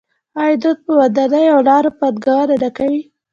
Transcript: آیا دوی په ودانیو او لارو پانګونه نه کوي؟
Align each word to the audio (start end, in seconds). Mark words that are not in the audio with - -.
آیا 0.41 0.55
دوی 0.63 0.75
په 0.83 0.91
ودانیو 0.99 1.53
او 1.53 1.59
لارو 1.67 1.89
پانګونه 1.99 2.55
نه 2.63 2.69
کوي؟ 2.77 3.01